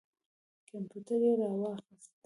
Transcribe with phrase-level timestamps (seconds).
[0.69, 2.09] کمپیوټر یې را واخیست.